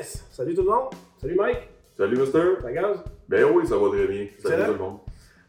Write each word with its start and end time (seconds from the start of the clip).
Yes! 0.00 0.24
Salut 0.30 0.54
tout 0.54 0.62
le 0.62 0.70
monde! 0.70 0.94
Salut 1.20 1.34
Mike! 1.34 1.68
Salut, 1.94 2.18
Mister. 2.18 2.54
Ça 2.62 2.72
gaz? 2.72 3.04
Ben 3.28 3.44
oui, 3.44 3.66
ça 3.66 3.76
va 3.76 3.88
très 3.90 4.06
bien. 4.06 4.28
Salut 4.38 4.54
Excellent. 4.54 4.64
tout 4.64 4.72
le 4.72 4.78
monde. 4.78 4.98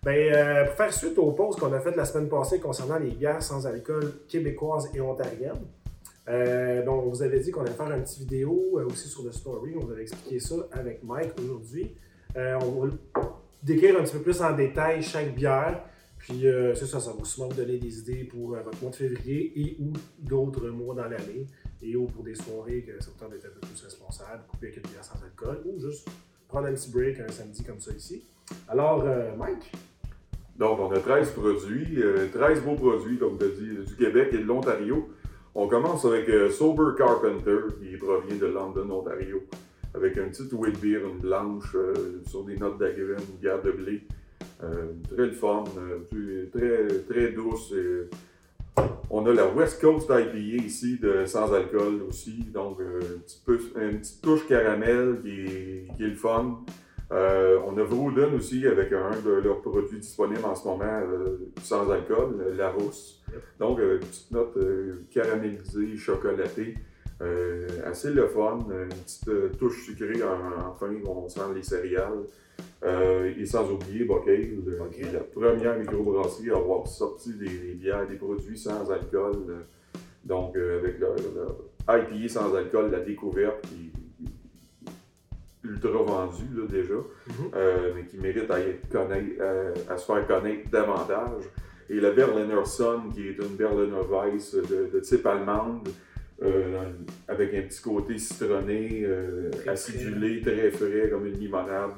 Ben, 0.03 0.33
euh, 0.33 0.65
pour 0.65 0.73
faire 0.75 0.93
suite 0.93 1.17
aux 1.19 1.31
pauses 1.31 1.55
qu'on 1.55 1.71
a 1.71 1.79
faites 1.79 1.95
la 1.95 2.03
semaine 2.03 2.27
passée 2.27 2.59
concernant 2.59 2.99
les 2.99 3.11
bières 3.11 3.41
sans 3.41 3.65
alcool 3.65 4.11
québécoises 4.27 4.89
et 4.93 4.99
ontariennes, 4.99 5.65
euh, 6.27 6.85
on 6.85 7.07
vous 7.07 7.23
avait 7.23 7.39
dit 7.39 7.51
qu'on 7.51 7.61
allait 7.61 7.71
faire 7.71 7.89
une 7.93 8.03
petite 8.03 8.19
vidéo 8.19 8.73
euh, 8.75 8.87
aussi 8.87 9.07
sur 9.07 9.23
le 9.23 9.31
story. 9.31 9.73
On 9.77 9.85
vous 9.85 9.91
avait 9.93 10.01
expliqué 10.01 10.41
ça 10.41 10.55
avec 10.73 11.01
Mike 11.01 11.31
aujourd'hui. 11.41 11.95
On 12.35 12.81
va 12.81 12.89
décrire 13.63 13.97
un 14.01 14.03
petit 14.03 14.17
peu 14.17 14.21
plus 14.21 14.41
en 14.41 14.51
détail 14.51 15.01
chaque 15.01 15.33
bière. 15.33 15.81
Puis, 16.17 16.45
c'est 16.75 16.85
ça, 16.87 16.99
ça 16.99 17.13
va 17.17 17.23
sûrement 17.23 17.47
vous 17.47 17.55
donner 17.55 17.77
des 17.77 17.99
idées 17.99 18.25
pour 18.25 18.49
votre 18.49 18.81
mois 18.81 18.91
de 18.91 18.95
février 18.97 19.53
et 19.55 19.77
ou 19.79 19.93
d'autres 20.19 20.67
mois 20.67 20.93
dans 20.93 21.07
l'année. 21.07 21.47
Et 21.83 21.95
ou 21.95 22.05
pour 22.05 22.23
des 22.23 22.35
soirées 22.35 22.81
que 22.81 23.03
ça 23.03 23.09
vous 23.11 23.19
tente 23.19 23.31
d'être 23.31 23.45
un 23.45 23.59
peu 23.59 23.67
plus 23.67 23.83
responsable, 23.83 24.43
couper 24.47 24.67
avec 24.67 24.77
une 24.77 24.91
bière 24.91 25.03
sans 25.03 25.21
alcool 25.23 25.61
ou 25.65 25.79
juste 25.79 26.07
prendre 26.47 26.67
un 26.67 26.73
petit 26.73 26.91
break 26.91 27.19
un 27.19 27.31
samedi 27.31 27.63
comme 27.63 27.79
ça 27.79 27.91
ici. 27.93 28.23
Alors, 28.67 29.03
euh, 29.05 29.35
Mike, 29.37 29.71
Donc, 30.57 30.79
on 30.79 30.91
a 30.91 30.99
13 30.99 31.31
produits, 31.31 32.01
euh, 32.01 32.27
13 32.31 32.61
beaux 32.61 32.75
produits, 32.75 33.17
comme 33.17 33.37
tu 33.37 33.45
as 33.45 33.47
dit, 33.47 33.85
du 33.85 33.95
Québec 33.95 34.29
et 34.33 34.37
de 34.37 34.43
l'Ontario. 34.43 35.09
On 35.53 35.67
commence 35.67 36.05
avec 36.05 36.29
euh, 36.29 36.49
Sober 36.49 36.95
Carpenter, 36.97 37.57
qui 37.79 37.97
provient 37.97 38.37
de 38.37 38.45
London, 38.45 38.89
Ontario, 38.89 39.43
avec 39.93 40.15
une 40.15 40.29
petite 40.29 40.53
wheat 40.53 40.79
beer, 40.79 41.01
une 41.03 41.19
blanche, 41.19 41.75
euh, 41.75 42.21
sur 42.25 42.45
des 42.45 42.55
notes 42.55 42.77
d'agrumes, 42.77 43.17
une 43.19 43.37
bière 43.37 43.61
de 43.61 43.71
blé. 43.71 44.01
Euh, 44.63 44.93
très 45.09 45.25
le 45.25 45.31
fun, 45.31 45.63
euh, 45.77 46.45
très, 46.51 46.99
très 47.09 47.31
douce. 47.31 47.73
On 49.09 49.25
a 49.25 49.33
la 49.33 49.47
West 49.47 49.81
Coast 49.81 50.09
IPA 50.09 50.65
ici, 50.65 50.97
de, 50.99 51.25
sans 51.25 51.53
alcool 51.53 52.01
aussi, 52.07 52.45
donc 52.53 52.79
euh, 52.79 52.99
un 52.99 53.19
petit 53.19 53.41
peu, 53.45 53.59
une 53.79 53.99
petite 53.99 54.21
touche 54.21 54.47
caramel 54.47 55.19
qui 55.23 56.03
est, 56.03 56.07
le 56.07 56.15
fun. 56.15 56.59
Euh, 57.11 57.59
on 57.65 57.77
a 57.77 57.83
Vrouden 57.83 58.35
aussi 58.35 58.65
avec 58.65 58.93
un 58.93 59.11
de 59.25 59.31
leurs 59.31 59.61
produits 59.61 59.99
disponibles 59.99 60.45
en 60.45 60.55
ce 60.55 60.65
moment 60.65 60.85
euh, 60.85 61.51
sans 61.61 61.89
alcool, 61.91 62.53
la 62.55 62.69
rousse. 62.69 63.21
Donc, 63.59 63.79
euh, 63.79 63.99
petite 63.99 64.31
note 64.31 64.57
caramélisée, 65.09 65.97
chocolatée. 65.97 66.75
Euh, 67.21 67.67
assez 67.85 68.09
le 68.09 68.25
fun, 68.27 68.59
une 68.69 68.87
petite 68.89 69.27
euh, 69.27 69.49
touche 69.59 69.85
sucrée 69.85 70.23
en- 70.23 70.69
enfin, 70.71 70.87
on 71.05 71.29
sent 71.29 71.41
les 71.55 71.61
céréales. 71.63 72.23
Euh, 72.83 73.31
et 73.37 73.45
sans 73.45 73.69
oublier 73.71 74.05
Bocale, 74.05 74.41
le- 74.65 74.77
Bocale. 74.77 75.13
la 75.13 75.19
première 75.19 75.77
microbrasserie 75.77 76.49
à 76.51 76.55
avoir 76.57 76.87
sorti 76.87 77.33
des, 77.33 77.45
des 77.47 77.73
bières, 77.75 78.07
des 78.07 78.15
produits 78.15 78.57
sans 78.57 78.89
alcool. 78.91 79.35
euh, 79.49 79.59
donc, 80.25 80.55
euh, 80.55 80.79
avec 80.79 80.99
leur, 80.99 81.15
leur 81.35 81.55
IPA 81.99 82.27
sans 82.29 82.53
alcool, 82.55 82.91
la 82.91 82.99
découverte 82.99 83.61
qui 83.67 83.91
est 83.91 85.67
ultra 85.67 85.91
vendue 86.01 86.49
là, 86.55 86.63
déjà 86.69 86.93
Mhm. 86.95 87.51
euh, 87.55 87.91
mais 87.95 88.05
qui 88.05 88.17
mérite 88.17 88.49
à, 88.49 88.55
euh, 88.57 89.73
se 89.97 90.05
faire 90.05 90.27
connaître 90.27 90.69
davantage. 90.71 91.43
Et 91.89 91.99
la 91.99 92.11
Berliner 92.11 92.63
Son, 92.65 93.09
qui 93.13 93.27
est 93.27 93.37
une 93.37 93.55
Berliner 93.57 94.01
Weiss 94.09 94.55
de, 94.55 94.89
de 94.93 94.99
type 94.99 95.25
allemande, 95.25 95.87
euh, 95.87 95.91
avec 97.27 97.53
un 97.53 97.61
petit 97.61 97.81
côté 97.81 98.17
citronné, 98.17 99.03
euh, 99.03 99.51
acidulé, 99.67 100.41
très 100.41 100.71
frais, 100.71 101.09
comme 101.09 101.27
une 101.27 101.37
limonade, 101.37 101.91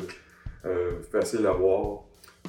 euh, 0.65 1.01
facile 1.11 1.45
à 1.47 1.53
boire. 1.53 2.03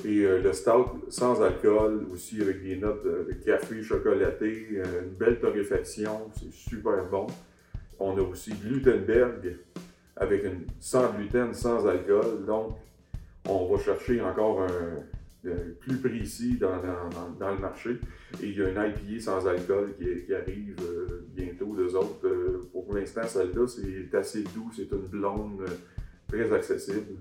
Et 0.04 0.24
euh, 0.24 0.42
le 0.42 0.52
stout 0.52 1.04
sans 1.08 1.40
alcool, 1.42 2.06
aussi 2.12 2.40
avec 2.42 2.62
des 2.62 2.76
notes 2.76 3.04
de, 3.04 3.26
de 3.28 3.32
café 3.44 3.82
chocolaté, 3.82 4.68
euh, 4.72 5.02
une 5.04 5.14
belle 5.14 5.38
torréfaction, 5.38 6.30
c'est 6.36 6.52
super 6.52 7.04
bon. 7.10 7.26
On 8.00 8.16
a 8.18 8.22
aussi 8.22 8.52
Glutenberg, 8.52 9.56
avec 10.16 10.44
une 10.44 10.66
sans 10.80 11.12
gluten, 11.12 11.54
sans 11.54 11.86
alcool. 11.86 12.44
Donc, 12.46 12.76
on 13.48 13.66
va 13.66 13.82
chercher 13.82 14.20
encore 14.20 14.62
un, 14.62 15.04
plus 15.80 15.98
précis 15.98 16.56
dans, 16.58 16.76
dans- 16.76 17.08
dans- 17.10 17.36
dans 17.38 17.52
le 17.54 17.58
marché. 17.60 17.98
Et 18.42 18.46
il 18.48 18.58
y 18.58 18.62
a 18.62 18.66
un 18.68 18.86
IPA 18.88 19.20
sans 19.20 19.46
alcool 19.46 19.94
qui, 19.98 20.04
qui 20.26 20.34
arrive 20.34 20.76
euh, 20.82 21.24
bientôt, 21.34 21.74
les 21.76 21.94
autres. 21.94 22.26
Euh, 22.26 22.60
pour 22.72 22.92
l'instant, 22.94 23.22
celle-là, 23.26 23.66
c'est 23.66 24.16
assez 24.16 24.42
doux, 24.42 24.70
c'est 24.74 24.90
une 24.90 25.06
blonde 25.08 25.60
euh, 25.62 25.66
très 26.28 26.52
accessible. 26.52 27.16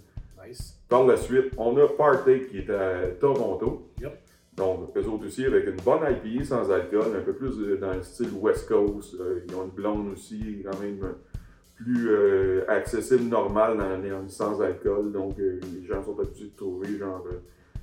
nice. 0.48 0.80
Par 0.90 1.06
la 1.06 1.18
suite, 1.18 1.52
on 1.58 1.76
a 1.78 1.88
Partake 1.88 2.50
qui 2.50 2.58
est 2.60 2.70
à 2.70 3.08
Toronto. 3.20 3.92
Yep. 4.02 4.20
Donc, 4.56 4.96
eux 4.96 5.08
autres 5.08 5.26
aussi 5.26 5.46
avec 5.46 5.66
une 5.68 5.82
bonne 5.84 6.02
IPA 6.04 6.44
sans 6.46 6.72
alcool, 6.72 7.16
un 7.18 7.22
peu 7.22 7.34
plus 7.34 7.58
dans 7.80 7.94
le 7.94 8.04
style 8.04 8.30
West 8.40 8.68
Coast. 8.68 9.16
Ils 9.48 9.56
ont 9.56 9.64
une 9.66 9.72
blonde 9.72 10.12
aussi, 10.14 10.64
quand 10.64 10.80
même 10.80 11.00
plus 11.76 12.08
euh, 12.10 12.64
accessible, 12.68 13.24
normale 13.24 13.78
dans 13.78 14.30
sans 14.30 14.62
alcool. 14.62 15.12
Donc, 15.12 15.40
euh, 15.40 15.60
les 15.74 15.88
gens 15.88 16.04
sont 16.04 16.18
habitués 16.20 16.52
de 16.52 16.56
trouver 16.56 16.98
genre 17.00 17.26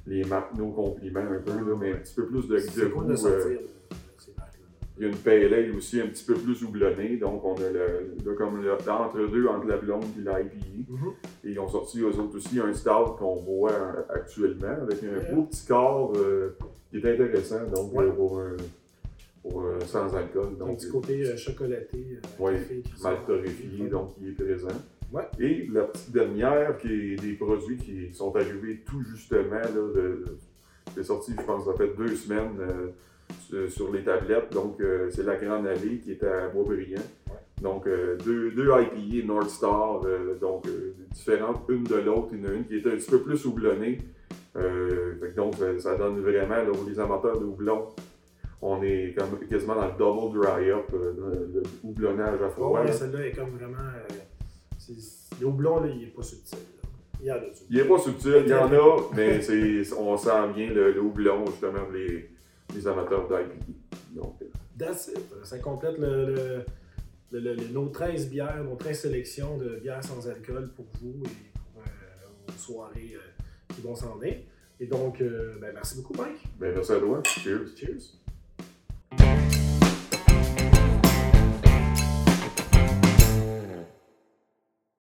les 0.06 0.24
marques 0.24 0.54
nos 0.56 0.70
compliments 0.70 1.20
un 1.20 1.40
peu, 1.44 1.50
là, 1.52 1.76
mais 1.78 1.92
un 1.92 1.96
petit 1.96 2.14
peu 2.14 2.26
plus 2.26 2.48
de, 2.48 2.86
goût, 2.88 3.04
de 3.04 3.16
sortir 3.16 3.38
euh, 3.46 3.54
marques-là? 4.36 4.66
il 4.96 5.02
y 5.02 5.06
a 5.06 5.08
une 5.08 5.16
pale 5.16 5.54
ale 5.54 5.74
aussi 5.76 6.00
un 6.00 6.06
petit 6.08 6.24
peu 6.24 6.34
plus 6.34 6.62
houblonnée, 6.64 7.16
donc 7.16 7.44
on 7.44 7.54
a 7.54 7.70
le, 7.70 8.14
le- 8.24 8.34
comme 8.34 8.58
entre 8.88 9.26
deux 9.30 9.46
entre 9.46 9.66
la 9.66 9.76
blonde 9.76 10.04
et 10.18 10.22
la 10.22 10.40
IPA. 10.40 10.56
Mhm. 10.88 10.98
Et 11.44 11.50
ils 11.52 11.58
ont 11.60 11.68
sorti 11.68 12.00
eux 12.00 12.06
autres 12.08 12.36
aussi 12.36 12.58
un 12.60 12.72
stout 12.74 13.14
qu'on 13.18 13.36
voit 13.36 13.72
euh, 13.72 14.02
actuellement 14.10 14.76
avec 14.82 14.98
un 15.04 15.34
beau 15.34 15.42
petit 15.42 15.66
corps 15.66 16.12
euh, 16.16 16.56
qui 16.90 16.98
est 16.98 17.06
intéressant 17.06 17.64
donc 17.74 17.94
Ouais. 17.94 18.04
euh, 18.06 18.10
pour, 18.12 18.40
un- 18.40 18.56
pour 19.42 19.62
un 19.62 19.80
sans 19.86 20.14
alcool. 20.14 20.48
Un 20.60 20.66
Donc 20.66 20.78
petit 20.78 20.88
côté 20.90 21.24
euh, 21.24 21.36
chocolaté, 21.36 22.18
euh, 22.40 22.42
Ouais, 22.44 22.52
café 22.54 22.82
mal 23.02 23.16
torréfié, 23.26 23.88
donc 23.88 24.14
qui 24.16 24.28
est 24.28 24.32
présent. 24.32 24.68
Ouais. 25.12 25.28
Et 25.40 25.66
la 25.72 25.82
petite 25.84 26.12
dernière 26.12 26.78
qui 26.78 27.12
est 27.12 27.16
des 27.16 27.32
produits 27.32 27.76
qui 27.76 28.12
sont 28.14 28.34
arrivés 28.36 28.82
tout 28.86 29.02
justement, 29.10 29.50
là, 29.56 29.68
c'est 30.94 31.02
sorti 31.02 31.32
je 31.38 31.44
pense 31.44 31.64
ça 31.64 31.72
fait 31.74 31.92
deux 31.96 32.14
semaines 32.14 32.56
euh, 33.52 33.68
sur- 33.68 33.92
les 33.92 34.02
tablettes. 34.04 34.52
Donc 34.52 34.80
euh, 34.80 35.08
c'est 35.10 35.24
la 35.24 35.36
Grande 35.36 35.66
Allée 35.66 35.98
qui 35.98 36.12
est 36.12 36.22
à 36.24 36.48
Boisbriand. 36.48 37.02
Donc 37.60 37.86
euh, 37.86 38.16
deux, 38.24 38.50
deux 38.52 38.68
IPA 38.70 39.26
North 39.26 39.50
Star, 39.50 40.00
donc 40.40 40.64
différentes 41.12 41.62
une 41.68 41.84
de 41.84 41.96
l'autre, 41.96 42.28
il 42.32 42.40
y 42.40 42.46
en 42.46 42.50
a 42.50 42.52
une 42.54 42.64
qui 42.64 42.76
est 42.76 42.86
un 42.86 42.90
petit 42.96 43.10
peu 43.10 43.20
plus 43.20 43.44
houblonnée. 43.44 43.98
Donc 45.36 45.54
ça, 45.56 45.78
ça 45.78 45.96
donne 45.96 46.20
vraiment, 46.20 46.56
là, 46.56 46.64
pour 46.72 46.84
les 46.88 46.98
amateurs 46.98 47.38
de 47.38 47.44
houblon, 47.44 47.88
on 48.62 48.82
est 48.82 49.14
comme, 49.16 49.38
quasiment 49.48 49.74
dans 49.76 49.86
le 49.86 49.96
double 49.98 50.38
dry 50.40 50.70
up, 50.70 50.84
euh, 50.92 51.12
le, 51.16 51.60
le 51.60 51.62
houblonnage 51.82 52.40
à 52.40 52.44
Ouais, 52.44 52.50
froid. 52.50 52.80
ouais, 52.80 52.86
là. 52.86 52.92
celle-là 52.92 53.26
est 53.26 53.32
comme 53.32 53.50
vraiment. 53.50 53.76
Houblon, 55.42 55.80
là, 55.80 55.88
il 55.88 56.04
est 56.04 56.06
pas 56.14 56.22
subtil. 56.22 56.58
là. 56.58 56.88
Il 57.20 57.26
y 57.26 57.32
en 57.32 57.34
a 57.36 57.38
du. 57.40 57.46
Il 57.70 57.76
n'est 57.76 57.84
pas 57.84 57.98
subtil, 57.98 58.42
il 58.46 58.48
y 58.50 58.54
en 58.54 58.72
a, 58.72 59.02
mais 59.14 59.42
c'est, 59.42 59.92
on 59.94 60.16
sent 60.16 60.30
bien 60.54 60.70
le, 60.72 60.92
le 60.92 61.00
houblon 61.00 61.44
justement 61.46 61.80
pour 61.84 61.92
les, 61.92 62.30
les 62.74 62.86
amateurs 62.88 63.22
d'IPA. 63.28 63.54
Donc, 64.14 64.36
euh, 64.42 64.46
That's 64.78 65.08
it. 65.08 65.20
Ça 65.44 65.58
complète 65.58 65.98
le, 65.98 66.26
le- 66.34 66.64
le- 67.32 67.40
le- 67.40 67.54
le- 67.54 67.68
nos 67.68 67.88
13 67.88 68.30
bières, 68.30 68.64
nos 68.64 68.76
13 68.76 69.00
sélections 69.02 69.58
de 69.58 69.76
bières 69.82 70.02
sans 70.02 70.26
alcool 70.28 70.70
pour 70.74 70.86
vous 71.02 71.22
et 71.26 71.50
pour 71.52 71.82
euh, 71.82 72.28
vos 72.46 72.52
soirées 72.58 73.12
euh, 73.16 73.72
qui 73.74 73.82
vont 73.82 73.94
s'en 73.94 74.16
venir. 74.16 74.36
Et 74.80 74.86
donc, 74.86 75.20
euh, 75.20 75.56
ben, 75.60 75.72
merci 75.74 75.96
beaucoup, 75.96 76.14
Mike. 76.14 76.42
ben 76.58 76.72
merci 76.74 76.92
à 76.92 76.98
toi. 77.00 77.20
Cheers. 77.26 77.66
Cheers. 77.76 78.14